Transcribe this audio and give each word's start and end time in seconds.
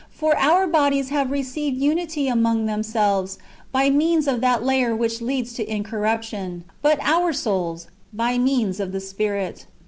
For 0.09 0.35
our 0.35 0.65
bodies 0.65 1.09
have 1.09 1.29
received 1.29 1.77
unity 1.77 2.27
among 2.27 2.65
themselves 2.65 3.37
by 3.71 3.91
means 3.91 4.27
of 4.27 4.41
that 4.41 4.63
laver 4.63 4.95
which 4.95 5.21
leads 5.21 5.53
to 5.53 5.71
incorruption; 5.71 6.63
but 6.81 6.97
our 7.03 7.31
souls, 7.31 7.85
by 8.11 8.39
means 8.39 8.79
of 8.79 8.93
the 8.93 8.99
Spirit. 8.99 9.67